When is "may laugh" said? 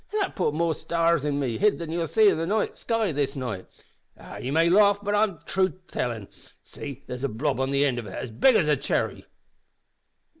4.49-4.97